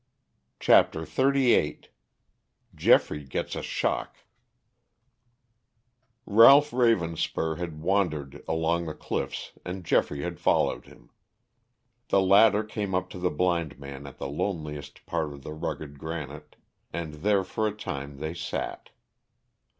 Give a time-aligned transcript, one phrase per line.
[0.59, 1.81] CHAPTER XXXVIII
[2.73, 4.15] GEOFFREY GETS A SHOCK
[6.25, 11.11] Ralph Ravenspur had wandered along the cliffs and Geoffrey had followed him.
[12.09, 15.99] The latter came up to the blind man at the loneliest part of the rugged
[15.99, 16.55] granite,
[16.91, 18.89] and there for a time they sat.